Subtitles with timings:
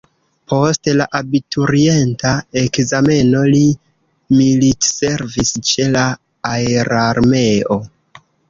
[0.51, 2.31] Post la abiturienta
[2.63, 3.61] ekzameno li
[4.41, 6.09] militservis ĉe la
[6.57, 7.83] aerarmeo.